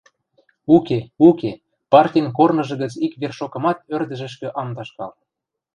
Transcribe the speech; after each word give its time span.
Уке, 0.75 0.99
уке, 1.27 1.51
партин 1.91 2.25
корныжы 2.37 2.75
гӹц 2.81 2.93
ик 3.05 3.13
вершокымат 3.21 3.77
ӧрдӹжӹшкӹ 3.95 4.47
ам 4.61 4.69
ташкал... 4.75 5.11